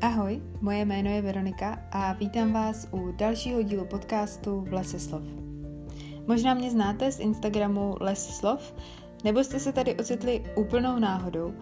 Ahoj, 0.00 0.42
moje 0.60 0.84
jméno 0.84 1.10
je 1.10 1.22
Veronika 1.22 1.78
a 1.90 2.12
vítám 2.12 2.52
vás 2.52 2.88
u 2.92 3.12
dalšího 3.12 3.62
dílu 3.62 3.84
podcastu 3.84 4.60
v 4.60 4.72
Lese 4.72 5.00
slov. 5.00 5.22
Možná 6.26 6.54
mě 6.54 6.70
znáte 6.70 7.12
z 7.12 7.20
Instagramu 7.20 7.96
Les 8.00 8.26
slov, 8.36 8.74
nebo 9.24 9.44
jste 9.44 9.60
se 9.60 9.72
tady 9.72 9.94
ocitli 9.94 10.44
úplnou 10.56 10.98
náhodou. 10.98 11.54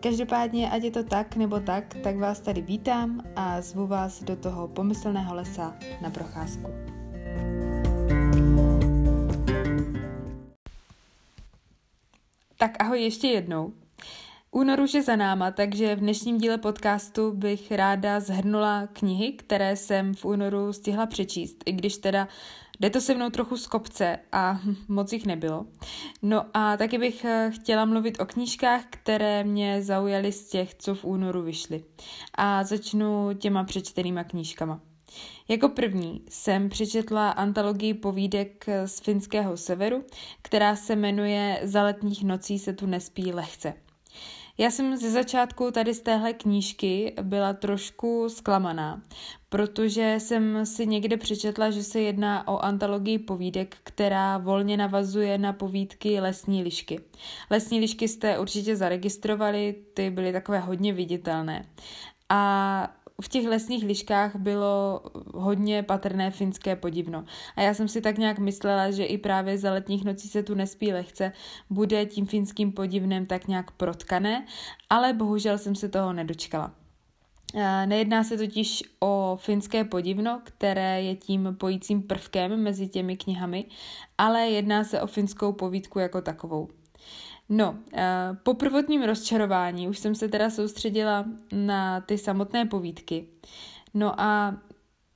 Každopádně, 0.00 0.70
ať 0.70 0.82
je 0.82 0.90
to 0.90 1.04
tak 1.04 1.36
nebo 1.36 1.60
tak, 1.60 1.94
tak 2.02 2.16
vás 2.16 2.40
tady 2.40 2.62
vítám 2.62 3.22
a 3.36 3.60
zvu 3.60 3.86
vás 3.86 4.22
do 4.22 4.36
toho 4.36 4.68
pomyslného 4.68 5.34
lesa 5.34 5.76
na 6.02 6.10
procházku. 6.10 6.70
Tak 12.56 12.76
ahoj 12.78 13.02
ještě 13.02 13.26
jednou. 13.26 13.81
Únor 14.54 14.80
už 14.80 14.94
je 14.94 15.02
za 15.02 15.16
náma, 15.16 15.50
takže 15.50 15.96
v 15.96 16.00
dnešním 16.00 16.38
díle 16.38 16.58
podcastu 16.58 17.32
bych 17.32 17.72
ráda 17.72 18.20
zhrnula 18.20 18.86
knihy, 18.92 19.32
které 19.32 19.76
jsem 19.76 20.14
v 20.14 20.24
únoru 20.24 20.72
stihla 20.72 21.06
přečíst, 21.06 21.56
i 21.66 21.72
když 21.72 21.96
teda 21.96 22.28
jde 22.80 22.90
to 22.90 23.00
se 23.00 23.14
mnou 23.14 23.30
trochu 23.30 23.56
z 23.56 23.66
kopce 23.66 24.18
a 24.32 24.60
moc 24.88 25.12
jich 25.12 25.26
nebylo. 25.26 25.66
No 26.22 26.44
a 26.54 26.76
taky 26.76 26.98
bych 26.98 27.24
eh, 27.24 27.50
chtěla 27.54 27.84
mluvit 27.84 28.20
o 28.20 28.26
knížkách, 28.26 28.82
které 28.90 29.44
mě 29.44 29.82
zaujaly 29.82 30.32
z 30.32 30.48
těch, 30.48 30.74
co 30.74 30.94
v 30.94 31.04
únoru 31.04 31.42
vyšly. 31.42 31.84
A 32.34 32.64
začnu 32.64 33.34
těma 33.34 33.64
přečtenýma 33.64 34.24
knížkama. 34.24 34.80
Jako 35.48 35.68
první 35.68 36.22
jsem 36.28 36.68
přečetla 36.68 37.30
antologii 37.30 37.94
povídek 37.94 38.66
z 38.86 39.00
finského 39.00 39.56
severu, 39.56 40.04
která 40.42 40.76
se 40.76 40.96
jmenuje 40.96 41.60
Za 41.62 41.82
letních 41.82 42.24
nocí 42.24 42.58
se 42.58 42.72
tu 42.72 42.86
nespí 42.86 43.32
lehce. 43.32 43.74
Já 44.58 44.70
jsem 44.70 44.96
ze 44.96 45.10
začátku 45.10 45.70
tady 45.70 45.94
z 45.94 46.00
téhle 46.00 46.32
knížky 46.32 47.14
byla 47.22 47.52
trošku 47.52 48.28
zklamaná, 48.28 49.02
protože 49.48 50.14
jsem 50.18 50.66
si 50.66 50.86
někde 50.86 51.16
přečetla, 51.16 51.70
že 51.70 51.82
se 51.82 52.00
jedná 52.00 52.48
o 52.48 52.58
antologii 52.58 53.18
povídek, 53.18 53.76
která 53.84 54.38
volně 54.38 54.76
navazuje 54.76 55.38
na 55.38 55.52
povídky 55.52 56.20
Lesní 56.20 56.62
lišky. 56.62 57.00
Lesní 57.50 57.80
lišky 57.80 58.08
jste 58.08 58.38
určitě 58.38 58.76
zaregistrovali, 58.76 59.74
ty 59.94 60.10
byly 60.10 60.32
takové 60.32 60.58
hodně 60.58 60.92
viditelné. 60.92 61.66
A 62.28 62.94
v 63.22 63.28
těch 63.28 63.46
lesních 63.46 63.84
liškách 63.84 64.36
bylo 64.36 65.02
hodně 65.34 65.82
patrné 65.82 66.30
finské 66.30 66.76
podivno. 66.76 67.24
A 67.56 67.62
já 67.62 67.74
jsem 67.74 67.88
si 67.88 68.00
tak 68.00 68.18
nějak 68.18 68.38
myslela, 68.38 68.90
že 68.90 69.04
i 69.04 69.18
právě 69.18 69.58
za 69.58 69.72
letních 69.72 70.04
nocí 70.04 70.28
se 70.28 70.42
tu 70.42 70.54
nespí 70.54 70.92
lehce 70.92 71.32
bude 71.70 72.06
tím 72.06 72.26
finským 72.26 72.72
podivnem 72.72 73.26
tak 73.26 73.48
nějak 73.48 73.70
protkané, 73.70 74.46
ale 74.90 75.12
bohužel 75.12 75.58
jsem 75.58 75.74
se 75.74 75.88
toho 75.88 76.12
nedočkala. 76.12 76.74
Nejedná 77.86 78.24
se 78.24 78.36
totiž 78.36 78.82
o 79.00 79.38
finské 79.40 79.84
podivno, 79.84 80.40
které 80.44 81.02
je 81.02 81.16
tím 81.16 81.56
pojícím 81.60 82.02
prvkem 82.02 82.62
mezi 82.62 82.88
těmi 82.88 83.16
knihami, 83.16 83.64
ale 84.18 84.40
jedná 84.40 84.84
se 84.84 85.00
o 85.00 85.06
finskou 85.06 85.52
povídku 85.52 85.98
jako 85.98 86.20
takovou. 86.20 86.68
No, 87.54 87.78
eh, 87.92 88.36
po 88.42 88.54
prvotním 88.54 89.02
rozčarování 89.02 89.88
už 89.88 89.98
jsem 89.98 90.14
se 90.14 90.28
teda 90.28 90.50
soustředila 90.50 91.24
na 91.52 92.00
ty 92.00 92.18
samotné 92.18 92.66
povídky. 92.66 93.26
No 93.94 94.20
a 94.20 94.56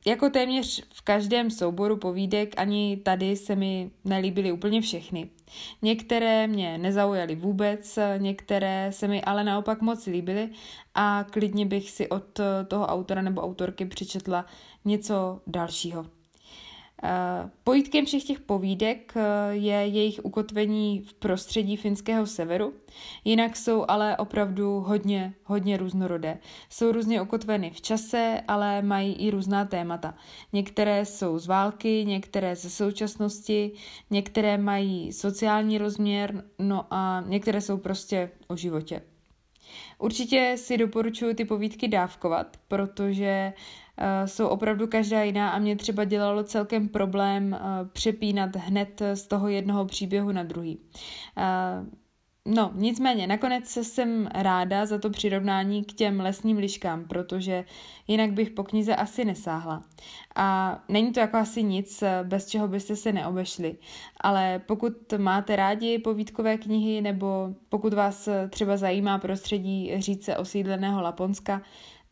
jako 0.06 0.31
téměř 0.31 0.84
v 0.95 1.03
každém 1.03 1.51
souboru 1.51 1.97
povídek 1.97 2.55
ani 2.57 2.97
tady 2.97 3.37
se 3.37 3.57
mi 3.57 3.91
nelíbily 4.05 4.53
úplně 4.53 4.81
všechny. 4.81 5.31
Některé 5.83 6.47
mě 6.47 6.79
nezaujaly 6.79 7.34
vůbec, 7.34 7.98
některé 8.19 8.91
se 8.92 9.09
mi 9.09 9.23
ale 9.23 9.45
naopak 9.45 9.81
moc 9.81 10.07
líbily 10.07 10.51
a 10.95 11.25
klidně 11.31 11.67
bych 11.67 11.91
si 11.91 12.09
od 12.09 12.41
toho 12.69 12.87
autora 12.87 13.23
nebo 13.23 13.41
autorky 13.41 13.84
přečetla 13.84 14.47
něco 14.84 15.41
dalšího. 15.47 16.15
Pojítkem 17.64 18.05
všech 18.05 18.24
těch 18.24 18.40
povídek 18.40 19.12
eh, 19.17 19.55
je 19.55 19.74
jejich 19.74 20.20
ukotvení 20.23 21.01
v 21.01 21.14
prostředí 21.14 21.77
finského 21.77 22.27
severu, 22.27 22.74
jinak 23.24 23.57
jsou 23.57 23.84
ale 23.89 24.17
opravdu 24.17 24.80
hodně, 24.80 25.34
hodně 25.45 25.77
různorodé. 25.77 26.39
Jsou 26.70 26.92
různě 26.92 27.23
ukotveny 27.23 27.70
v 27.70 27.80
čase, 27.80 28.40
ale 28.48 28.83
mají 28.83 29.12
i 29.14 29.30
různá 29.30 29.64
témata. 29.64 30.14
Některé 30.52 31.05
jsou 31.05 31.39
z 31.39 31.46
války, 31.46 32.05
některé 32.05 32.57
ze 32.57 32.70
současnosti, 32.70 33.73
některé 34.11 34.58
mají 34.58 35.13
sociální 35.13 35.78
rozměr, 35.78 36.45
no 36.58 36.86
a 36.90 37.24
některé 37.27 37.61
jsou 37.61 37.77
prostě 37.77 38.30
o 38.48 38.57
životě. 38.57 39.02
Určitě 39.98 40.55
si 40.57 40.78
doporučuji 40.78 41.34
ty 41.34 41.45
povídky 41.45 41.89
dávkovat, 41.89 42.57
protože 42.68 43.52
jsou 44.24 44.46
opravdu 44.46 44.86
každá 44.86 45.23
jiná 45.23 45.51
a 45.51 45.58
mě 45.58 45.77
třeba 45.77 46.05
dělalo 46.05 46.45
celkem 46.45 46.89
problém 46.89 47.52
uh, 47.61 47.89
přepínat 47.89 48.57
hned 48.57 49.02
z 49.14 49.27
toho 49.27 49.48
jednoho 49.48 49.84
příběhu 49.86 50.33
na 50.33 50.42
druhý. 50.42 50.79
Uh, 51.36 51.86
No, 52.48 52.70
nicméně, 52.74 53.27
nakonec 53.27 53.70
jsem 53.70 54.29
ráda 54.34 54.86
za 54.86 54.98
to 54.98 55.11
přirovnání 55.11 55.84
k 55.84 55.92
těm 55.92 56.20
lesním 56.20 56.58
liškám, 56.58 57.05
protože 57.05 57.64
jinak 58.08 58.33
bych 58.33 58.51
po 58.51 58.64
knize 58.64 58.96
asi 58.96 59.24
nesáhla. 59.24 59.83
A 60.36 60.78
není 60.89 61.13
to 61.13 61.20
jako 61.20 61.36
asi 61.36 61.63
nic, 61.63 62.05
bez 62.23 62.48
čeho 62.48 62.68
byste 62.68 62.96
se 62.96 63.13
neobešli. 63.13 63.77
Ale 64.20 64.58
pokud 64.67 64.92
máte 65.18 65.57
rádi 65.57 65.98
povídkové 65.98 66.58
knihy, 66.58 67.01
nebo 67.01 67.55
pokud 67.68 67.95
vás 67.95 68.28
třeba 68.51 68.77
zajímá 68.77 69.18
prostředí 69.18 69.92
říce 69.98 70.36
osídleného 70.36 71.02
Laponska, 71.02 71.63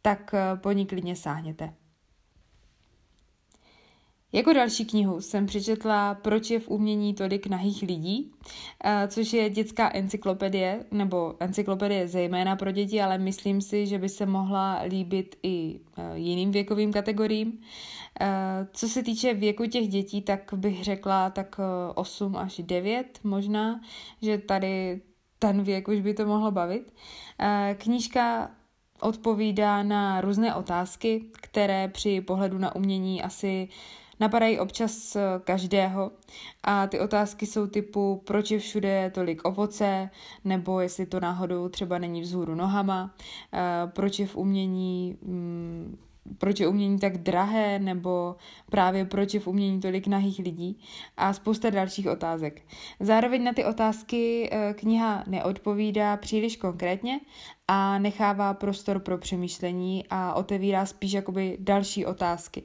tak 0.07 0.35
po 0.63 0.73
ní 0.73 0.87
klidně 0.87 1.17
sáhněte. 1.17 1.75
Jako 4.35 4.53
další 4.53 4.85
knihu 4.85 5.21
jsem 5.21 5.47
přečetla 5.47 6.15
Proč 6.15 6.51
je 6.51 6.61
v 6.61 6.69
umění 6.69 7.15
tolik 7.15 7.47
nahých 7.47 7.83
lidí, 7.83 8.33
eh, 8.85 9.09
což 9.09 9.33
je 9.33 9.51
dětská 9.51 9.91
encyklopedie, 9.95 10.85
nebo 10.91 11.35
encyklopedie 11.41 12.09
zejména 12.09 12.57
pro 12.57 12.71
děti, 12.71 13.03
ale 13.03 13.19
myslím 13.19 13.61
si, 13.61 13.87
že 13.87 13.99
by 13.99 14.09
se 14.09 14.27
mohla 14.27 14.83
líbit 14.83 15.37
i 15.43 15.81
eh, 15.99 16.19
jiným 16.19 16.51
věkovým 16.51 16.93
kategoriím. 16.93 17.61
Eh, 18.21 18.27
co 18.73 18.89
se 18.89 19.03
týče 19.03 19.35
věku 19.35 19.67
těch 19.67 19.89
dětí, 19.89 20.23
tak 20.23 20.55
bych 20.57 20.85
řekla 20.85 21.31
tak 21.31 21.61
8 21.95 22.37
až 22.37 22.61
9 22.65 23.21
možná, 23.25 23.81
že 24.23 24.39
tady 24.39 25.03
ten 25.39 25.63
věk 25.63 25.89
už 25.89 26.01
by 26.01 26.15
to 26.15 26.27
mohlo 26.27 26.51
bavit. 26.51 26.93
Knížka 27.79 28.51
odpovídá 29.05 29.83
na 29.83 30.21
různé 30.21 30.55
otázky, 30.55 31.25
které 31.41 31.89
při 31.89 32.21
pohledu 32.21 32.59
na 32.59 32.75
umění 32.75 33.23
asi 33.23 33.69
napadají 34.21 34.59
občas 34.59 35.17
eh, 35.17 35.21
každého. 35.45 36.11
A 36.63 36.87
ty 36.87 37.01
otázky 37.01 37.47
jsou 37.47 37.67
typu, 37.67 38.23
proč 38.27 38.51
je 38.51 38.59
všude 38.59 39.11
tolik 39.15 39.45
ovoce, 39.45 40.11
nebo 40.45 40.81
jestli 40.81 41.07
to 41.07 41.21
náhodou 41.21 41.69
třeba 41.69 41.99
není 41.99 42.21
vzhůru 42.21 42.55
nohama, 42.55 43.15
eh, 43.53 43.61
proč 43.87 44.19
je 44.19 44.27
v 44.27 44.37
umění 44.37 45.17
mm, 45.23 45.99
proč 46.39 46.61
je 46.61 46.69
umění 46.69 46.99
tak 46.99 47.19
drahé, 47.19 47.79
nebo 47.79 48.37
právě 48.71 49.05
proč 49.05 49.35
je 49.35 49.41
v 49.41 49.47
umění 49.47 49.81
tolik 49.81 50.07
nahých 50.07 50.39
lidí 50.39 50.79
a 51.17 51.33
spousta 51.33 51.71
dalších 51.71 52.09
otázek. 52.09 52.63
Zároveň 53.01 53.45
na 53.45 53.53
ty 53.53 53.65
otázky 53.65 54.51
eh, 54.53 54.75
kniha 54.75 55.25
neodpovídá 55.27 56.17
příliš 56.17 56.57
konkrétně 56.57 57.21
a 57.69 57.99
nechává 57.99 58.55
prostor 58.55 58.99
pro 58.99 59.19
přemýšlení 59.19 60.05
a 60.11 60.35
otevírá 60.35 60.87
spíš 60.87 61.13
jakoby 61.13 61.57
další 61.61 62.07
otázky. 62.07 62.63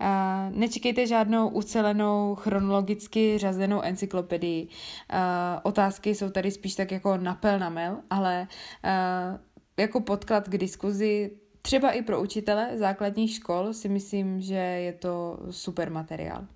Uh, 0.00 0.58
nečekejte 0.58 1.06
žádnou 1.06 1.48
ucelenou, 1.48 2.34
chronologicky 2.34 3.38
řazenou 3.38 3.80
encyklopedii. 3.80 4.66
Uh, 4.66 5.18
otázky 5.62 6.14
jsou 6.14 6.30
tady 6.30 6.50
spíš 6.50 6.74
tak 6.74 6.90
jako 6.90 7.16
napel 7.16 7.58
na 7.58 7.68
mel, 7.68 7.96
ale 8.10 8.48
jako 9.76 10.00
podklad 10.00 10.48
k 10.48 10.58
diskuzi 10.58 11.30
třeba 11.66 11.90
i 11.90 12.02
pro 12.02 12.22
učitele 12.22 12.78
základních 12.78 13.34
škol 13.34 13.72
si 13.72 13.88
myslím, 13.88 14.40
že 14.40 14.54
je 14.54 14.92
to 14.92 15.38
super 15.50 15.90
materiál. 15.90 16.46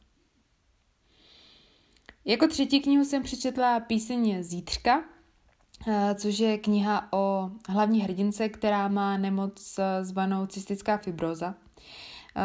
Jako 2.24 2.48
třetí 2.48 2.80
knihu 2.80 3.04
jsem 3.04 3.22
přečetla 3.22 3.80
píseň 3.80 4.42
Zítřka, 4.42 5.04
což 6.14 6.38
je 6.38 6.58
kniha 6.58 7.12
o 7.12 7.50
hlavní 7.68 8.00
hrdince, 8.00 8.48
která 8.48 8.88
má 8.88 9.16
nemoc 9.16 9.80
zvanou 10.02 10.46
cystická 10.46 10.98
fibroza. 10.98 11.54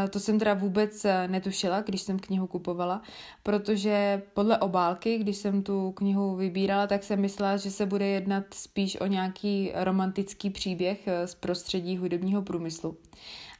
To 0.09 0.19
jsem 0.19 0.39
teda 0.39 0.53
vůbec 0.53 1.05
eh, 1.05 1.27
netušila, 1.27 1.81
když 1.81 2.01
jsem 2.01 2.19
knihu 2.19 2.47
kupovala, 2.47 3.01
protože 3.43 4.21
podle 4.33 4.57
obálky, 4.57 5.17
když 5.17 5.37
jsem 5.37 5.63
tu 5.63 5.91
knihu 5.91 6.35
vybírala, 6.35 6.87
tak 6.87 7.03
jsem 7.03 7.21
myslela, 7.21 7.57
že 7.57 7.71
se 7.71 7.85
bude 7.85 8.07
jednat 8.07 8.43
spíš 8.53 9.01
o 9.01 9.05
nějaký 9.05 9.71
romantický 9.75 10.49
příběh 10.49 11.07
eh, 11.07 11.27
z 11.27 11.35
prostředí 11.35 11.97
hudebního 11.97 12.41
průmyslu. 12.41 12.97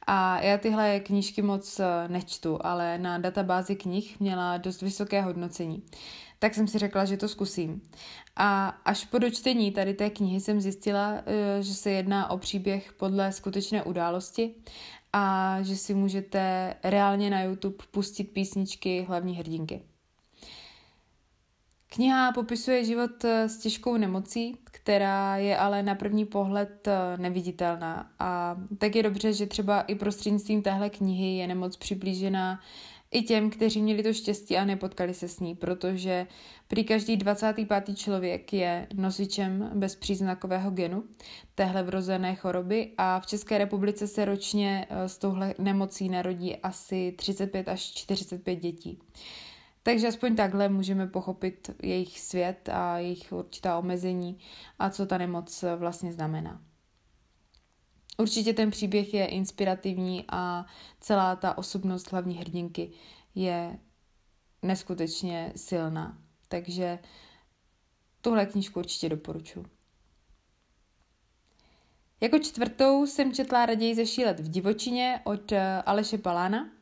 A 0.06 0.40
já 0.40 0.58
tyhle 0.58 1.00
knížky 1.00 1.42
moc 1.42 1.80
eh, 1.80 2.08
nečtu, 2.08 2.58
ale 2.60 2.98
na 2.98 3.18
databázi 3.18 3.76
knih 3.76 4.20
měla 4.20 4.56
dost 4.56 4.82
vysoké 4.82 5.22
hodnocení. 5.22 5.82
tak 6.38 6.54
jsem 6.54 6.68
si 6.68 6.78
řekla, 6.78 7.04
že 7.04 7.16
to 7.16 7.28
zkusím. 7.28 7.82
A 8.36 8.68
až 8.84 9.04
po 9.04 9.18
dočtení 9.18 9.72
tady 9.72 9.94
té 9.94 10.10
knihy 10.10 10.40
jsem 10.40 10.60
zjistila, 10.60 11.14
eh, 11.26 11.62
že 11.62 11.74
se 11.74 11.90
jedná 11.90 12.30
o 12.30 12.38
příběh 12.38 12.92
podle 12.92 13.32
skutečné 13.32 13.82
události 13.82 14.54
a 15.16 15.56
že 15.62 15.76
si 15.76 15.94
můžete 15.94 16.74
reálně 16.84 17.30
na 17.30 17.42
YouTube 17.42 17.84
pustit 17.90 18.24
písničky 18.24 19.04
hlavní 19.08 19.36
hrdinky. 19.36 19.82
Kniha 21.88 22.32
popisuje 22.32 22.84
život 22.84 23.24
eh, 23.24 23.48
s 23.48 23.58
těžkou 23.58 23.96
nemocí, 23.96 24.58
která 24.64 25.36
je 25.36 25.58
ale 25.58 25.82
na 25.82 25.94
první 25.94 26.24
pohled 26.24 26.88
eh, 26.88 27.16
neviditelná. 27.16 28.10
A 28.18 28.56
tak 28.78 28.96
je 28.96 29.02
dobře, 29.02 29.32
že 29.32 29.46
třeba 29.46 29.80
i 29.80 29.94
prostřednictvím 29.94 30.62
téhle 30.62 30.90
knihy 30.90 31.36
je 31.36 31.46
nemoc 31.46 31.76
přiblížená 31.76 32.60
i 33.14 33.22
těm, 33.22 33.50
kteří 33.50 33.82
měli 33.82 34.02
to 34.02 34.12
štěstí 34.12 34.56
a 34.56 34.64
nepotkali 34.64 35.14
se 35.14 35.28
s 35.28 35.40
ní, 35.40 35.54
protože 35.54 36.26
prý 36.68 36.84
každý 36.84 37.16
25. 37.16 37.98
člověk 37.98 38.52
je 38.52 38.86
nosičem 38.94 39.70
bezpříznakového 39.74 40.70
genu 40.70 41.04
téhle 41.54 41.82
vrozené 41.82 42.34
choroby 42.34 42.92
a 42.98 43.20
v 43.20 43.26
České 43.26 43.58
republice 43.58 44.08
se 44.08 44.24
ročně 44.24 44.86
eh, 44.90 45.08
s 45.08 45.18
touhle 45.18 45.54
nemocí 45.58 46.08
narodí 46.08 46.56
asi 46.56 47.14
35 47.16 47.68
až 47.68 47.80
45 47.80 48.56
dětí. 48.56 48.98
Takže 49.82 50.08
aspoň 50.08 50.36
takhle 50.36 50.68
můžeme 50.68 51.06
pochopit 51.06 51.70
jejich 51.82 52.20
svět 52.20 52.68
a 52.72 52.98
jejich 52.98 53.32
určitá 53.32 53.78
omezení 53.78 54.38
a 54.78 54.90
co 54.90 55.06
ta 55.06 55.18
nemoc 55.18 55.64
vlastně 55.76 56.12
znamená. 56.12 56.60
Určitě 58.18 58.54
ten 58.54 58.70
příběh 58.70 59.14
je 59.14 59.26
inspirativní 59.26 60.24
a 60.28 60.66
celá 61.00 61.36
ta 61.36 61.58
osobnost 61.58 62.12
hlavní 62.12 62.34
hrdinky 62.34 62.90
je 63.34 63.78
neskutečně 64.62 65.52
silná. 65.56 66.18
Takže 66.48 66.98
tuhle 68.20 68.46
knížku 68.46 68.78
určitě 68.78 69.08
doporučuji. 69.08 69.66
Jako 72.20 72.38
čtvrtou 72.38 73.06
jsem 73.06 73.32
četla 73.32 73.66
raději 73.66 73.94
zešílet 73.94 74.40
v 74.40 74.48
divočině 74.48 75.20
od 75.24 75.52
Aleše 75.86 76.18
Palána. 76.18 76.73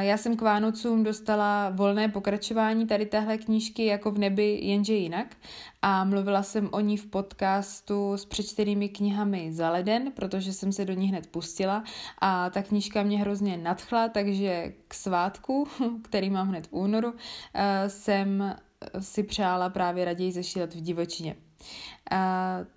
Já 0.00 0.16
jsem 0.16 0.36
k 0.36 0.42
Vánocům 0.42 1.04
dostala 1.04 1.70
volné 1.70 2.08
pokračování 2.08 2.86
tady 2.86 3.06
téhle 3.06 3.38
knížky 3.38 3.86
jako 3.86 4.10
v 4.10 4.18
nebi, 4.18 4.60
jenže 4.62 4.94
jinak. 4.94 5.36
A 5.82 6.04
mluvila 6.04 6.42
jsem 6.42 6.68
o 6.72 6.80
ní 6.80 6.96
v 6.96 7.06
podcastu 7.06 8.16
s 8.16 8.24
přečtenými 8.24 8.88
knihami 8.88 9.52
za 9.52 9.70
leden, 9.70 10.12
protože 10.12 10.52
jsem 10.52 10.72
se 10.72 10.84
do 10.84 10.92
ní 10.92 11.08
hned 11.08 11.26
pustila 11.26 11.84
a 12.18 12.50
ta 12.50 12.62
knížka 12.62 13.02
mě 13.02 13.18
hrozně 13.18 13.56
nadchla, 13.56 14.08
takže 14.08 14.72
k 14.88 14.94
svátku, 14.94 15.68
který 16.02 16.30
mám 16.30 16.48
hned 16.48 16.66
v 16.66 16.72
únoru, 16.72 17.14
eh, 17.54 17.88
jsem 17.90 18.54
si 18.98 19.22
přála 19.22 19.68
právě 19.68 20.04
raději 20.04 20.32
zešílet 20.32 20.74
v 20.74 20.80
divočině. 20.80 21.36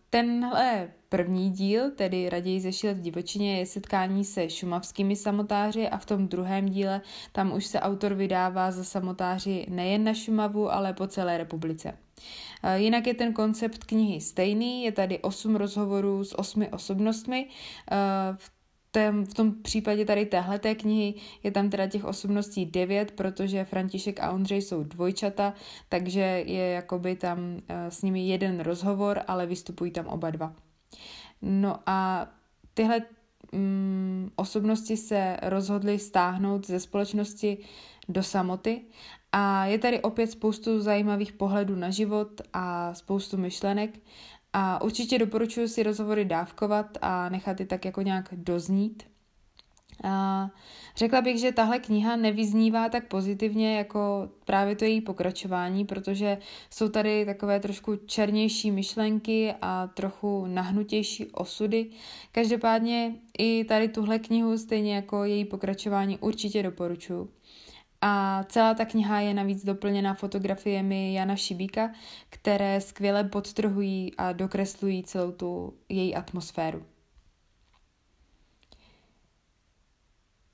Tenhle 0.10 0.92
první 1.10 1.52
díl, 1.52 1.92
tedy 1.92 2.30
raději 2.30 2.62
zešílet 2.62 2.98
v 2.98 3.02
divočině, 3.02 3.60
je 3.60 3.66
setkání 3.66 4.26
se 4.26 4.50
šumavskými 4.50 5.16
samotáři 5.16 5.90
a 5.90 5.98
v 5.98 6.06
tom 6.06 6.28
druhém 6.28 6.70
díle 6.70 7.02
tam 7.32 7.54
už 7.54 7.66
se 7.66 7.80
autor 7.80 8.14
vydává 8.14 8.72
za 8.72 8.84
samotáři 8.84 9.66
nejen 9.70 10.04
na 10.04 10.14
Šumavu, 10.14 10.72
ale 10.72 10.94
po 10.94 11.08
celé 11.08 11.38
republice. 11.38 11.98
Jinak 12.76 13.08
je 13.08 13.14
ten 13.14 13.34
koncept 13.34 13.84
knihy 13.84 14.22
stejný, 14.22 14.84
je 14.84 14.92
tady 14.92 15.20
osm 15.20 15.56
rozhovorů 15.56 16.24
s 16.24 16.40
osmi 16.40 16.70
osobnostmi. 16.70 17.48
V 18.36 18.57
tém, 18.92 19.26
v 19.26 19.34
tom 19.34 19.54
případě 19.62 20.06
tady 20.06 20.26
téhleté 20.26 20.76
knihy 20.76 21.14
je 21.44 21.52
tam 21.52 21.70
teda 21.70 21.88
těch 21.88 22.06
osobností 22.06 22.66
devět, 22.66 23.12
protože 23.12 23.66
František 23.66 24.20
a 24.20 24.32
Ondřej 24.32 24.62
jsou 24.62 24.84
dvojčata, 24.84 25.54
takže 25.90 26.22
je 26.46 26.68
jakoby 26.68 27.16
tam 27.16 27.40
uh, 27.40 27.60
s 27.90 28.02
nimi 28.02 28.28
jeden 28.28 28.60
rozhovor, 28.60 29.22
ale 29.28 29.46
vystupují 29.46 29.92
tam 29.92 30.08
oba 30.08 30.30
dva. 30.30 30.54
No 31.42 31.80
a 31.86 32.28
tyhle 32.74 33.02
um, 33.54 34.32
osobnosti 34.36 34.98
se 34.98 35.38
rozhodly 35.42 36.00
stáhnout 36.00 36.68
ze 36.68 36.80
společnosti 36.80 37.58
do 38.10 38.24
samoty 38.24 38.82
a 39.32 39.66
je 39.66 39.80
tady 39.80 40.02
opět 40.02 40.28
spoustu 40.28 40.80
zajímavých 40.80 41.34
pohledů 41.34 41.76
na 41.76 41.90
život 41.90 42.42
a 42.54 42.94
spoustu 42.94 43.38
myšlenek 43.38 44.00
a 44.54 44.82
určitě 44.82 45.20
doporučuji 45.20 45.68
si 45.68 45.84
rozhovory 45.84 46.26
dávkovat 46.26 46.98
a 47.02 47.30
nechat 47.30 47.60
je 47.60 47.66
tak 47.66 47.86
jako 47.86 48.02
nějak 48.02 48.30
doznít. 48.32 49.04
A 50.04 50.50
řekla 50.96 51.22
bych, 51.22 51.40
že 51.40 51.52
tahle 51.52 51.80
kniha 51.80 52.16
nevyznívá 52.16 52.90
tak 52.90 53.08
pozitivně 53.08 53.78
jako 53.78 54.30
právě 54.46 54.76
to 54.76 54.86
její 54.86 55.02
pokračování, 55.02 55.86
protože 55.86 56.38
jsou 56.70 56.90
tady 56.90 57.26
takové 57.26 57.60
trošku 57.60 57.96
černější 57.96 58.72
myšlenky 58.72 59.54
a 59.62 59.88
trochu 59.88 60.46
nahnutější 60.46 61.26
osudy. 61.26 61.90
Každopádně 62.32 63.16
i 63.40 63.64
tady 63.64 63.88
tuhle 63.88 64.20
knihu, 64.20 64.58
stejně 64.58 64.96
jako 64.96 65.24
její 65.24 65.46
pokračování, 65.46 66.18
určitě 66.18 66.64
doporučuji. 66.64 67.30
A 68.02 68.44
celá 68.44 68.74
ta 68.74 68.86
kniha 68.86 69.20
je 69.20 69.34
navíc 69.34 69.66
doplněna 69.66 70.14
fotografiemi 70.14 71.14
Jana 71.14 71.36
Šibíka, 71.36 71.92
které 72.30 72.82
skvěle 72.82 73.24
podtrhují 73.24 74.16
a 74.18 74.32
dokreslují 74.32 75.04
celou 75.04 75.32
tu 75.32 75.74
její 75.90 76.16
atmosféru. 76.16 76.86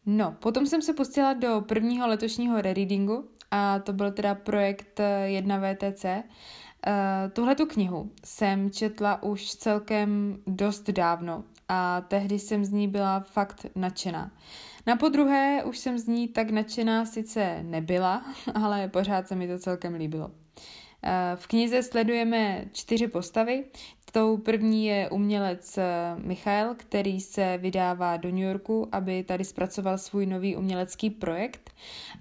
No, 0.05 0.35
potom 0.39 0.65
jsem 0.65 0.81
se 0.81 0.93
pustila 0.93 1.33
do 1.33 1.61
prvního 1.67 2.07
letošního 2.07 2.61
rereadingu 2.61 3.29
a 3.51 3.79
to 3.79 3.93
byl 3.93 4.11
teda 4.11 4.35
projekt 4.35 4.99
1VTC. 5.27 6.23
Uh, 6.87 7.31
Tuhle 7.33 7.55
tu 7.55 7.65
knihu 7.65 8.11
jsem 8.25 8.71
četla 8.71 9.23
už 9.23 9.55
celkem 9.55 10.37
dost 10.47 10.89
dávno 10.89 11.43
a 11.73 12.01
tehdy 12.07 12.39
jsem 12.39 12.65
z 12.65 12.71
ní 12.71 12.87
byla 12.87 13.19
fakt 13.19 13.65
nadšená. 13.75 14.31
Na 14.87 14.95
podruhé 14.95 15.63
už 15.63 15.77
jsem 15.77 15.97
z 15.97 16.07
ní 16.07 16.27
tak 16.27 16.49
nadšená 16.49 17.05
sice 17.05 17.63
nebyla, 17.63 18.25
ale 18.63 18.87
pořád 18.87 19.27
se 19.27 19.35
mi 19.35 19.47
to 19.47 19.59
celkem 19.59 19.93
líbilo. 19.93 20.31
Eh, 21.03 21.35
v 21.35 21.47
knize 21.47 21.83
sledujeme 21.83 22.65
čtyři 22.71 23.07
postavy. 23.07 23.63
Tou 24.11 24.37
první 24.37 24.85
je 24.85 25.09
umělec 25.09 25.77
eh, 25.77 25.83
Michael, 26.17 26.75
který 26.77 27.21
se 27.21 27.57
vydává 27.57 28.17
do 28.17 28.29
New 28.29 28.43
Yorku, 28.43 28.87
aby 28.91 29.23
tady 29.23 29.43
zpracoval 29.43 29.97
svůj 29.97 30.25
nový 30.25 30.55
umělecký 30.55 31.09
projekt. 31.09 31.71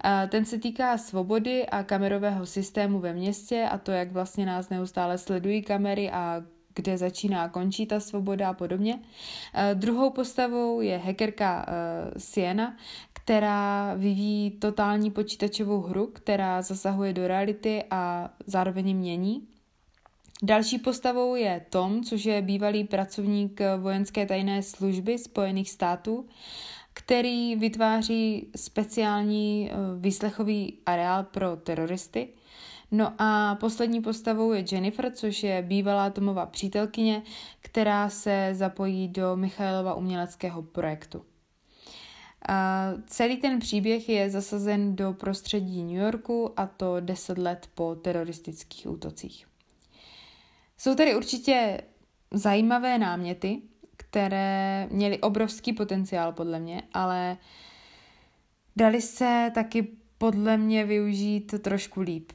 Eh, 0.03 0.27
ten 0.31 0.45
se 0.45 0.57
týká 0.57 0.97
svobody 0.97 1.65
a 1.65 1.83
kamerového 1.83 2.45
systému 2.45 2.99
ve 2.99 3.13
městě 3.13 3.67
a 3.71 3.77
to, 3.77 3.91
jak 3.91 4.11
vlastně 4.11 4.45
nás 4.45 4.69
neustále 4.69 5.17
sledují 5.17 5.61
kamery 5.61 6.11
a 6.11 6.43
kde 6.75 6.97
začíná 6.97 7.43
a 7.43 7.49
končí 7.49 7.85
ta 7.85 7.99
svoboda 7.99 8.49
a 8.49 8.53
podobně. 8.53 8.93
Uh, 8.93 8.99
druhou 9.79 10.09
postavou 10.09 10.81
je 10.81 10.97
hackerka 10.97 11.65
uh, 11.67 11.73
Siena, 12.17 12.77
která 13.13 13.93
vyvíjí 13.93 14.51
totální 14.51 15.11
počítačovou 15.11 15.81
hru, 15.81 16.07
která 16.13 16.61
zasahuje 16.61 17.13
do 17.13 17.27
reality 17.27 17.83
a 17.91 18.29
zároveň 18.45 18.97
mění. 18.97 19.47
Další 20.43 20.79
postavou 20.79 21.35
je 21.35 21.65
Tom, 21.69 22.03
což 22.03 22.25
je 22.25 22.41
bývalý 22.41 22.83
pracovník 22.83 23.61
vojenské 23.77 24.25
tajné 24.25 24.63
služby 24.63 25.17
Spojených 25.17 25.69
států, 25.69 26.25
který 26.93 27.55
vytváří 27.55 28.47
speciální 28.55 29.69
eh, 29.71 29.75
výslechový 29.99 30.77
areál 30.85 31.23
pro 31.23 31.55
teroristy. 31.55 32.29
No 32.95 33.13
a 33.17 33.55
poslední 33.55 34.01
postavou 34.01 34.51
je 34.51 34.65
Jennifer, 34.71 35.11
což 35.11 35.43
je 35.43 35.61
bývalá 35.61 36.09
Tomova 36.09 36.45
přítelkyně, 36.45 37.21
která 37.61 38.09
se 38.09 38.49
zapojí 38.51 39.07
do 39.07 39.35
Michailova 39.35 39.93
uměleckého 39.93 40.63
projektu. 40.63 41.25
A 42.49 42.87
celý 43.07 43.37
ten 43.37 43.59
příběh 43.59 44.09
je 44.09 44.29
zasazen 44.29 44.95
do 44.95 45.13
prostředí 45.13 45.83
New 45.83 46.01
Yorku 46.01 46.59
a 46.59 46.67
to 46.67 46.99
deset 46.99 47.37
let 47.37 47.69
po 47.75 47.95
teroristických 47.95 48.89
útocích. 48.89 49.47
Jsou 50.77 50.95
tady 50.95 51.15
určitě 51.15 51.81
zajímavé 52.31 52.97
náměty, 52.97 53.61
které 53.97 54.87
měly 54.91 55.19
obrovský 55.19 55.73
potenciál 55.73 56.31
podle 56.31 56.59
mě, 56.59 56.83
ale 56.93 57.37
dali 58.75 59.01
se 59.01 59.51
taky 59.55 59.87
podle 60.17 60.57
mě 60.57 60.85
využít 60.85 61.55
trošku 61.61 62.01
líp. 62.01 62.31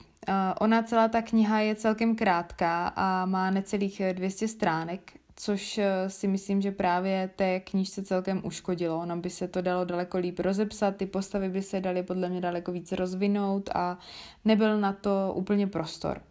Ona 0.61 0.83
celá 0.83 1.09
ta 1.09 1.23
kniha 1.23 1.61
je 1.61 1.75
celkem 1.75 2.17
krátká 2.17 2.87
a 2.97 3.27
má 3.27 3.51
necelých 3.51 4.03
200 4.13 4.49
stránek, 4.49 5.13
což 5.37 5.79
eh, 5.79 6.11
si 6.11 6.29
myslím, 6.29 6.61
že 6.61 6.73
právě 6.73 7.31
té 7.37 7.61
knížce 7.61 8.03
celkem 8.03 8.41
uškodilo. 8.45 8.99
Ono 8.99 9.17
by 9.17 9.31
se 9.31 9.49
to 9.49 9.63
dalo 9.63 9.85
daleko 9.85 10.19
líp 10.19 10.39
rozepsat, 10.39 10.97
ty 10.97 11.07
postavy 11.07 11.49
by 11.49 11.63
se 11.63 11.81
daly 11.81 12.03
podle 12.03 12.29
mě 12.29 12.41
daleko 12.41 12.73
víc 12.73 12.93
rozvinout 12.93 13.71
a 13.75 13.99
nebyl 14.45 14.81
na 14.81 14.93
to 14.93 15.33
úplně 15.35 15.67
prostor. 15.67 16.23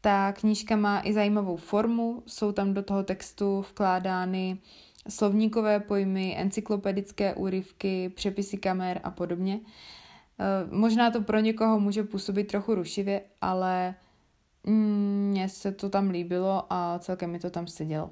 Ta 0.00 0.32
knížka 0.32 0.76
má 0.76 1.02
i 1.04 1.12
zajímavou 1.12 1.56
formu, 1.56 2.22
jsou 2.26 2.52
tam 2.52 2.74
do 2.74 2.82
toho 2.82 3.02
textu 3.02 3.60
vkládány 3.70 4.58
slovníkové 5.08 5.80
pojmy, 5.80 6.36
encyklopedické 6.38 7.34
úryvky, 7.34 8.08
přepisy 8.08 8.58
kamer 8.58 9.00
a 9.04 9.10
podobně. 9.10 9.60
Eh, 9.60 9.68
možná 10.70 11.10
to 11.10 11.20
pro 11.20 11.38
někoho 11.38 11.80
může 11.80 12.02
působit 12.02 12.44
trochu 12.44 12.74
rušivě, 12.74 13.22
ale 13.40 13.94
mně 14.64 15.48
se 15.48 15.72
to 15.72 15.88
tam 15.88 16.10
líbilo 16.10 16.66
a 16.70 16.98
celkem 16.98 17.30
mi 17.30 17.38
to 17.38 17.50
tam 17.50 17.66
sedělo. 17.66 18.10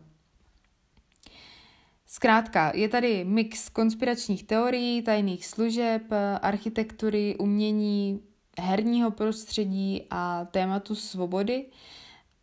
Zkrátka, 2.07 2.73
je 2.75 2.89
tady 2.89 3.25
mix 3.25 3.69
konspiračních 3.69 4.45
teorií, 4.45 5.03
tajných 5.03 5.47
služeb, 5.47 6.03
architektury, 6.43 7.37
umění, 7.39 8.21
herního 8.61 9.11
prostředí 9.11 10.07
a 10.11 10.45
tématu 10.45 10.95
svobody. 10.95 11.67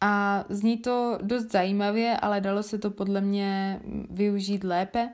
A 0.01 0.45
zní 0.49 0.77
to 0.77 1.17
dost 1.21 1.51
zajímavě, 1.51 2.17
ale 2.17 2.41
dalo 2.41 2.63
se 2.63 2.77
to 2.77 2.91
podle 2.91 3.21
mě 3.21 3.79
využít 4.09 4.63
lépe. 4.63 5.09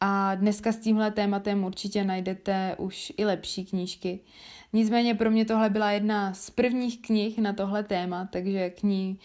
A 0.00 0.34
dneska 0.34 0.72
s 0.72 0.76
tímhle 0.76 1.10
tématem 1.10 1.64
určitě 1.64 2.04
najdete 2.04 2.74
už 2.78 3.12
i 3.16 3.24
lepší 3.24 3.64
knížky. 3.64 4.20
Nicméně 4.72 5.14
pro 5.14 5.30
mě 5.30 5.44
tohle 5.44 5.70
byla 5.70 5.90
jedna 5.90 6.34
z 6.34 6.50
prvních 6.50 7.02
knih 7.02 7.38
na 7.38 7.52
tohle 7.52 7.82
téma, 7.82 8.28
takže 8.32 8.70
k 8.70 8.82
ní 8.82 9.18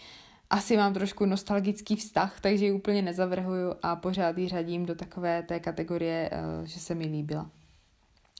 asi 0.50 0.76
mám 0.76 0.94
trošku 0.94 1.26
nostalgický 1.26 1.96
vztah, 1.96 2.40
takže 2.40 2.64
ji 2.64 2.72
úplně 2.72 3.02
nezavrhuju 3.02 3.74
a 3.82 3.96
pořád 3.96 4.38
ji 4.38 4.48
řadím 4.48 4.86
do 4.86 4.94
takové 4.94 5.42
té 5.42 5.60
kategorie, 5.60 6.30
eh, 6.32 6.66
že 6.66 6.80
se 6.80 6.94
mi 6.94 7.06
líbila. 7.06 7.50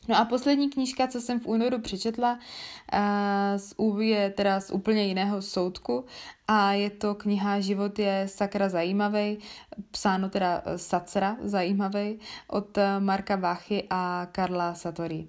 No 0.08 0.16
a 0.16 0.24
poslední 0.24 0.70
knížka, 0.70 1.06
co 1.06 1.20
jsem 1.20 1.40
v 1.40 1.46
únoru 1.46 1.80
přečetla, 1.80 2.38
uh, 3.78 4.02
je 4.02 4.30
teda 4.30 4.60
z 4.60 4.70
úplně 4.70 5.06
jiného 5.06 5.42
soudku 5.42 6.04
a 6.48 6.72
je 6.72 6.90
to 6.90 7.14
kniha 7.14 7.60
Život 7.60 7.98
je 7.98 8.28
sakra 8.28 8.68
zajímavý, 8.68 9.38
psáno 9.90 10.28
teda 10.28 10.62
eh, 10.64 10.78
Sacra 10.78 11.36
zajímavý 11.40 12.18
od 12.48 12.78
Marka 12.98 13.36
Váchy 13.36 13.86
a 13.90 14.28
Karla 14.32 14.74
Satori. 14.74 15.28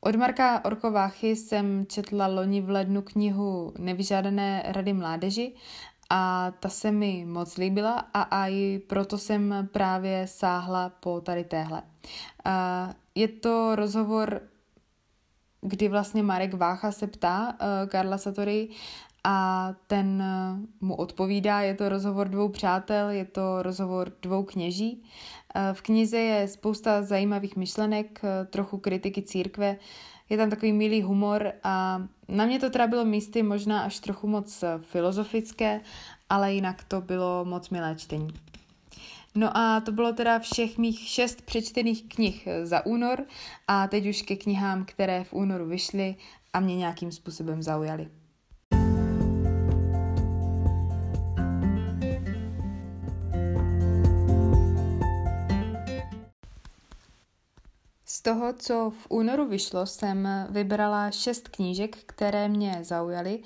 Od 0.00 0.16
Marka 0.16 0.64
Orkováchy 0.64 1.36
jsem 1.36 1.86
četla 1.86 2.26
loni 2.26 2.60
v 2.60 2.70
lednu 2.70 3.02
knihu 3.02 3.72
Nevyžádané 3.78 4.62
rady 4.66 4.92
mládeži 4.92 5.54
a 6.10 6.52
ta 6.60 6.68
se 6.68 6.92
mi 6.92 7.24
moc 7.24 7.56
líbila 7.56 8.04
a, 8.14 8.48
i 8.48 8.78
proto 8.78 9.18
jsem 9.18 9.68
právě 9.72 10.26
sáhla 10.26 10.88
po 10.88 11.20
tady 11.20 11.44
téhle. 11.44 11.82
Je 13.14 13.28
to 13.28 13.76
rozhovor, 13.76 14.40
kdy 15.60 15.88
vlastně 15.88 16.22
Marek 16.22 16.54
Vácha 16.54 16.92
se 16.92 17.06
ptá 17.06 17.48
uh, 17.48 17.88
Karla 17.88 18.18
Satory 18.18 18.68
a 19.24 19.68
ten 19.86 20.22
uh, 20.22 20.88
mu 20.88 20.94
odpovídá. 20.94 21.60
Je 21.60 21.74
to 21.74 21.88
rozhovor 21.88 22.28
dvou 22.28 22.48
přátel, 22.48 23.08
je 23.08 23.24
to 23.24 23.62
rozhovor 23.62 24.12
dvou 24.22 24.42
kněží. 24.42 25.02
Uh, 25.56 25.62
v 25.72 25.82
knize 25.82 26.18
je 26.18 26.48
spousta 26.48 27.02
zajímavých 27.02 27.56
myšlenek, 27.56 28.22
trochu 28.50 28.78
kritiky 28.78 29.22
církve, 29.22 29.76
je 30.30 30.36
tam 30.36 30.50
takový 30.50 30.72
milý 30.72 31.02
humor 31.02 31.52
a 31.62 32.02
na 32.28 32.46
mě 32.46 32.60
to 32.60 32.70
teda 32.70 32.86
bylo 32.86 33.04
místy 33.04 33.42
možná 33.42 33.80
až 33.80 34.00
trochu 34.00 34.26
moc 34.26 34.64
filozofické, 34.80 35.80
ale 36.28 36.54
jinak 36.54 36.84
to 36.84 37.00
bylo 37.00 37.44
moc 37.44 37.70
milé 37.70 37.94
čtení. 37.94 38.28
No 39.34 39.56
a 39.56 39.80
to 39.80 39.92
bylo 39.92 40.12
teda 40.12 40.38
všech 40.38 40.78
mých 40.78 40.98
šest 40.98 41.42
přečtených 41.42 42.08
knih 42.08 42.48
za 42.62 42.86
únor 42.86 43.24
a 43.68 43.86
teď 43.86 44.06
už 44.06 44.22
ke 44.22 44.36
knihám, 44.36 44.84
které 44.84 45.24
v 45.24 45.32
únoru 45.32 45.66
vyšly 45.66 46.16
a 46.52 46.60
mě 46.60 46.76
nějakým 46.76 47.12
způsobem 47.12 47.62
zaujaly. 47.62 48.08
Toho, 58.24 58.52
co 58.52 58.90
v 58.90 59.06
únoru 59.08 59.48
vyšlo, 59.48 59.86
jsem 59.86 60.28
vybrala 60.50 61.10
šest 61.10 61.48
knížek, 61.48 61.96
které 62.06 62.48
mě 62.48 62.78
zaujaly. 62.82 63.42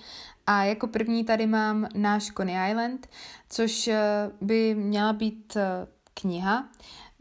A 0.47 0.65
jako 0.65 0.87
první 0.87 1.25
tady 1.25 1.47
mám 1.47 1.89
náš 1.95 2.31
Coney 2.37 2.71
Island, 2.71 3.09
což 3.49 3.89
eh, 3.89 4.01
by 4.41 4.75
měla 4.75 5.13
být 5.13 5.57
eh, 5.57 5.87
kniha 6.15 6.69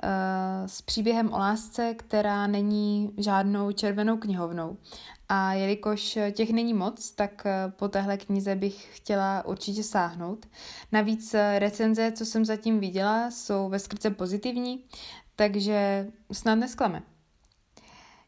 eh, 0.03 0.67
s 0.67 0.81
příběhem 0.81 1.33
o 1.33 1.37
lásce, 1.37 1.93
která 1.93 2.47
není 2.47 3.13
žádnou 3.17 3.71
červenou 3.71 4.17
knihovnou. 4.17 4.77
A 5.29 5.53
jelikož 5.53 6.17
těch 6.31 6.49
není 6.49 6.73
moc, 6.73 7.11
tak 7.11 7.47
po 7.69 7.87
téhle 7.87 8.17
knize 8.17 8.55
bych 8.55 8.97
chtěla 8.97 9.45
určitě 9.45 9.83
sáhnout. 9.83 10.45
Navíc 10.91 11.35
recenze, 11.57 12.11
co 12.11 12.25
jsem 12.25 12.45
zatím 12.45 12.79
viděla, 12.79 13.31
jsou 13.31 13.69
ve 13.69 13.79
skrce 13.79 14.09
pozitivní, 14.09 14.83
takže 15.35 16.07
snad 16.31 16.55
nesklame. 16.55 17.03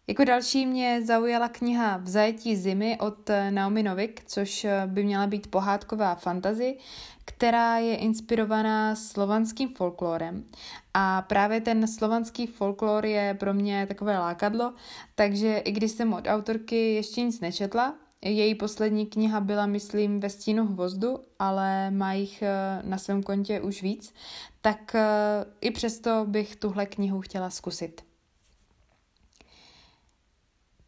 Jako 0.09 0.23
další 0.23 0.65
mě 0.65 1.01
zaujala 1.05 1.49
kniha 1.49 1.97
V 1.97 2.07
zajetí 2.07 2.55
zimy 2.55 2.97
od 2.99 3.29
eh, 3.29 3.51
Naomi 3.51 3.83
Novik, 3.83 4.21
což 4.25 4.65
eh, 4.65 4.83
by 4.85 5.03
měla 5.03 5.27
být 5.27 5.47
pohádková 5.47 6.15
fantazy, 6.15 6.77
která 7.25 7.77
je 7.77 7.95
inspirovaná 7.95 8.95
slovanským 8.95 9.69
folklorem. 9.69 10.43
A 10.93 11.21
právě 11.21 11.61
ten 11.61 11.87
slovanský 11.87 12.47
folklor 12.47 13.05
je 13.05 13.33
pro 13.33 13.53
mě 13.53 13.85
takové 13.87 14.19
lákadlo, 14.19 14.73
takže 15.15 15.57
i 15.57 15.71
když 15.71 15.91
jsem 15.91 16.13
od 16.13 16.27
autorky 16.27 16.93
ještě 16.93 17.21
nic 17.21 17.39
nečetla, 17.39 17.95
její 18.21 18.55
poslední 18.55 19.05
kniha 19.05 19.39
byla, 19.39 19.65
myslím, 19.65 20.19
ve 20.19 20.29
stínu 20.29 20.65
hvozdu, 20.65 21.19
ale 21.39 21.91
má 21.91 22.13
jich 22.13 22.41
eh, 22.41 22.81
na 22.83 22.97
svém 22.97 23.23
kontě 23.23 23.61
už 23.61 23.81
víc, 23.81 24.13
tak 24.61 24.95
i 25.61 25.71
přesto 25.71 26.25
bych 26.27 26.55
tuhle 26.55 26.85
knihu 26.85 27.21
chtěla 27.21 27.49
zkusit. 27.49 28.08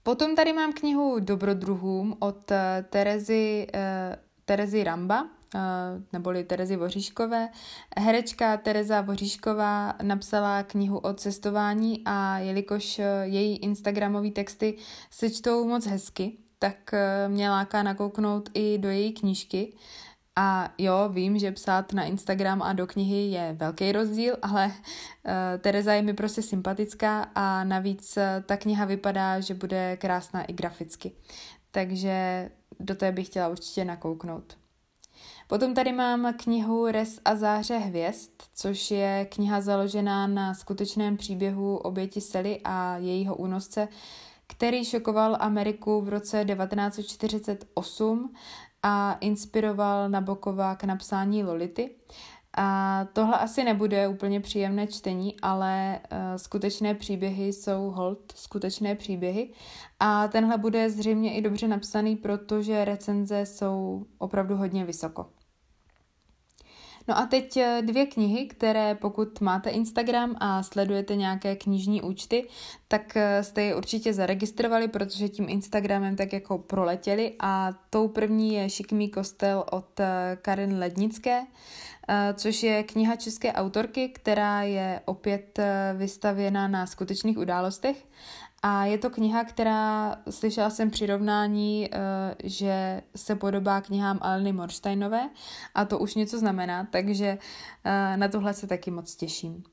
Potom 0.03 0.35
tady 0.35 0.53
mám 0.53 0.73
knihu 0.73 1.19
Dobrodruhům 1.19 2.15
od 2.19 2.51
eh, 2.51 2.85
Terezy, 2.89 3.67
uh, 3.75 3.79
Terezy 4.45 4.83
Ramba, 4.83 5.21
uh, 5.23 5.59
neboli 6.13 6.43
Terezy 6.43 6.75
Voříškové. 6.75 7.49
Herečka 7.97 8.57
Tereza 8.57 9.01
Voříšková 9.01 9.93
napsala 10.01 10.63
knihu 10.63 10.97
o 10.97 11.13
cestování 11.13 12.01
a 12.05 12.37
jelikož 12.37 13.01
její 13.23 13.57
instagramové 13.57 14.31
texty 14.31 14.77
se 15.09 15.29
čtou 15.29 15.67
moc 15.67 15.85
hezky, 15.85 16.37
tak 16.59 16.91
mě 17.27 17.49
láká 17.49 17.83
nakouknout 17.83 18.49
i 18.53 18.77
do 18.77 18.89
její 18.89 19.13
knížky. 19.13 19.73
A 20.35 20.73
jo, 20.77 21.09
vím, 21.09 21.39
že 21.39 21.51
psát 21.51 21.93
na 21.93 22.03
Instagram 22.03 22.61
a 22.61 22.73
do 22.73 22.87
knihy 22.87 23.31
je 23.31 23.55
velký 23.59 23.91
rozdíl, 23.91 24.37
ale 24.41 24.65
uh, 24.65 25.31
Tereza 25.61 25.93
je 25.93 26.01
mi 26.01 26.13
prostě 26.13 26.41
sympatická 26.41 27.31
a 27.35 27.63
navíc 27.63 28.17
uh, 28.17 28.23
ta 28.45 28.57
kniha 28.57 28.85
vypadá, 28.85 29.39
že 29.39 29.53
bude 29.53 29.97
krásná 29.97 30.43
i 30.43 30.53
graficky. 30.53 31.11
Takže 31.71 32.49
do 32.79 32.95
té 32.95 33.11
bych 33.11 33.27
chtěla 33.27 33.47
určitě 33.47 33.85
nakouknout. 33.85 34.57
Potom 35.47 35.73
tady 35.73 35.93
mám 35.93 36.33
knihu 36.33 36.87
Res 36.87 37.19
a 37.25 37.35
záře 37.35 37.77
hvězd, 37.77 38.31
což 38.55 38.91
je 38.91 39.27
kniha 39.31 39.61
založená 39.61 40.27
na 40.27 40.53
skutečném 40.53 41.17
příběhu 41.17 41.77
oběti 41.77 42.21
Sely 42.21 42.61
a 42.63 42.97
jejího 42.97 43.35
únosce, 43.35 43.87
který 44.47 44.85
šokoval 44.85 45.37
Ameriku 45.39 46.01
v 46.01 46.09
roce 46.09 46.45
1948 46.45 48.33
a 48.83 49.13
inspiroval 49.13 50.09
Nabokova 50.09 50.75
k 50.75 50.83
napsání 50.83 51.43
Lolity. 51.43 51.91
A 52.57 53.05
tohle 53.13 53.37
asi 53.37 53.63
nebude 53.63 54.07
úplně 54.07 54.39
příjemné 54.39 54.87
čtení, 54.87 55.35
ale 55.41 55.99
uh, 55.99 56.17
skutečné 56.35 56.95
příběhy 56.95 57.53
jsou 57.53 57.89
hold, 57.89 58.19
skutečné 58.35 58.95
příběhy. 58.95 59.49
A 59.99 60.27
tenhle 60.27 60.57
bude 60.57 60.89
zřejmě 60.89 61.33
i 61.33 61.41
dobře 61.41 61.67
napsaný, 61.67 62.15
protože 62.15 62.85
recenze 62.85 63.45
jsou 63.45 64.05
opravdu 64.17 64.55
hodně 64.55 64.85
vysoko. 64.85 65.25
No 67.07 67.17
a 67.17 67.25
teď 67.25 67.57
eh, 67.57 67.81
dvě 67.81 68.05
knihy, 68.05 68.45
které 68.45 68.95
pokud 68.95 69.41
máte 69.41 69.69
Instagram 69.69 70.35
a 70.39 70.63
sledujete 70.63 71.15
nějaké 71.15 71.55
knižní 71.55 72.01
účty, 72.01 72.47
tak 72.87 73.17
eh, 73.17 73.43
jste 73.43 73.61
je 73.61 73.75
určitě 73.75 74.13
zaregistrovali, 74.13 74.87
protože 74.87 75.29
tím 75.29 75.49
Instagramem 75.49 76.15
tak 76.15 76.33
jako 76.33 76.57
proletěli. 76.57 77.33
A 77.39 77.73
tou 77.89 78.07
první 78.07 78.53
je 78.53 78.69
Šikmý 78.69 79.09
kostel 79.09 79.65
od 79.71 79.99
eh, 79.99 80.37
Karen 80.41 80.79
Lednické, 80.79 81.41
což 82.33 82.63
je 82.63 82.83
kniha 82.83 83.15
české 83.15 83.53
autorky, 83.53 84.09
která 84.09 84.61
je 84.63 85.01
opět 85.05 85.59
vystavěna 85.97 86.67
na 86.67 86.85
skutečných 86.85 87.37
událostech 87.37 88.05
a 88.61 88.85
je 88.85 88.97
to 88.97 89.09
kniha, 89.09 89.43
která, 89.43 90.15
slyšela 90.29 90.69
jsem 90.69 90.89
přirovnání, 90.89 91.89
uh, 91.89 91.97
že 92.43 93.01
se 93.15 93.35
podobá 93.35 93.81
knihám 93.81 94.19
Aleny 94.21 94.53
Morsteinové 94.53 95.29
a 95.75 95.85
to 95.85 95.99
už 95.99 96.15
něco 96.15 96.39
znamená, 96.39 96.87
takže 96.91 97.37
uh, 97.37 98.17
na 98.17 98.27
tohle 98.27 98.53
se 98.53 98.67
taky 98.67 98.91
moc 98.91 99.15
těším. 99.15 99.63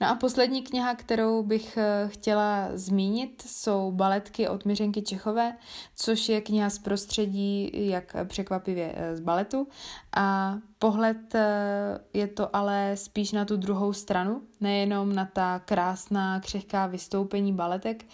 No 0.00 0.08
a 0.08 0.14
poslední 0.14 0.62
kniha, 0.62 0.94
kterou 0.94 1.42
bych 1.42 1.76
eh, 1.76 2.08
chtěla 2.08 2.68
zmínit, 2.74 3.42
jsou 3.46 3.92
baletky 3.92 4.48
od 4.48 4.64
Miřenky 4.64 5.02
Čechové, 5.02 5.56
což 5.96 6.28
je 6.28 6.40
kniha 6.40 6.70
z 6.70 6.78
prostředí, 6.78 7.70
jak 7.72 8.16
překvapivě 8.24 8.92
eh, 8.96 9.16
z 9.16 9.20
baletu. 9.20 9.68
A 10.16 10.58
pohled 10.78 11.34
eh, 11.34 11.98
je 12.12 12.26
to 12.26 12.56
ale 12.56 12.92
spíš 12.94 13.32
na 13.32 13.44
tu 13.44 13.56
druhou 13.56 13.92
stranu, 13.92 14.42
nejenom 14.60 15.14
na 15.14 15.24
ta 15.24 15.58
krásná, 15.58 16.40
křehká 16.40 16.86
vystoupení 16.86 17.52
baletek, 17.52 18.04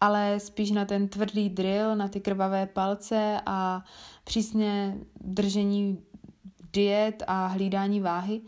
ale 0.00 0.40
spíš 0.40 0.70
na 0.70 0.84
ten 0.84 1.08
tvrdý 1.08 1.48
drill, 1.48 1.96
na 1.96 2.08
ty 2.08 2.20
krvavé 2.20 2.66
palce 2.66 3.40
a 3.46 3.84
přísně 4.24 4.98
držení 5.20 5.98
diet 6.72 7.22
a 7.26 7.46
hlídání 7.46 8.00
váhy, 8.00 8.40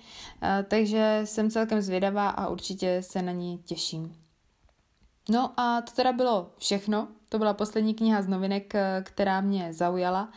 eh, 0.43 0.65
takže 0.69 1.21
jsem 1.25 1.51
celkem 1.51 1.81
zvědavá 1.81 2.29
a 2.29 2.49
určitě 2.49 2.99
se 3.01 3.23
na 3.23 3.33
ní 3.33 3.59
těším. 3.59 4.20
No 5.29 5.61
a 5.61 5.81
to 5.81 5.93
teda 5.93 6.13
bylo 6.13 6.55
všechno. 6.59 7.09
To 7.29 7.39
byla 7.39 7.55
poslední 7.55 7.95
kniha 7.95 8.23
z 8.23 8.29
novinek, 8.29 8.75
eh, 8.75 9.03
která 9.05 9.41
mě 9.41 9.73
zaujala 9.73 10.33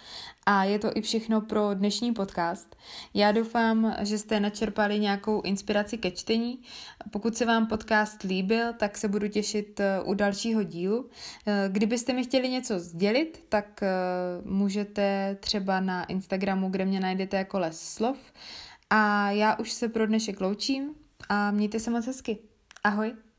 a 0.46 0.64
je 0.64 0.80
to 0.80 0.98
i 0.98 1.02
všechno 1.02 1.42
pro 1.42 1.74
dnešní 1.74 2.14
podcast. 2.14 2.76
Já 3.14 3.32
doufám, 3.32 3.96
že 4.00 4.18
jste 4.18 4.40
načerpali 4.40 5.00
nějakou 5.00 5.42
inspiraci 5.42 5.98
ke 5.98 6.12
čtení. 6.12 6.62
Pokud 7.12 7.38
se 7.38 7.46
vám 7.46 7.68
podcast 7.68 8.24
líbil, 8.24 8.74
tak 8.74 8.98
se 8.98 9.08
budu 9.08 9.28
těšit 9.28 9.80
eh, 9.80 10.02
u 10.02 10.14
dalšího 10.14 10.64
dílu. 10.64 11.10
Eh, 11.48 11.70
kdybyste 11.72 12.14
mi 12.14 12.24
chtěli 12.24 12.50
něco 12.50 12.80
sdělit, 12.80 13.46
tak 13.50 13.84
můžete 14.46 15.38
třeba 15.40 15.80
na 15.80 16.04
Instagramu, 16.04 16.70
kde 16.70 16.86
mě 16.86 17.00
najdete 17.00 17.38
jako 17.38 17.60
les 17.60 17.82
slov. 17.82 18.18
A 18.90 19.32
já 19.32 19.56
už 19.56 19.72
se 19.72 19.90
pro 19.90 20.08
dnešek 20.08 20.42
loučím 20.42 20.96
a 21.30 21.52
mějte 21.52 21.80
se 21.80 21.92
moc 21.92 22.06
hezky. 22.06 22.38
Ahoj! 22.84 23.33